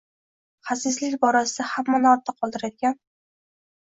Xasislik 0.69 1.13
borasida 1.25 1.67
hammani 1.73 2.11
ortda 2.13 2.37
qoldiradigan 2.41 2.99